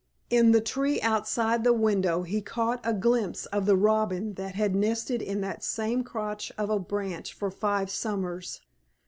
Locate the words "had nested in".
4.55-5.41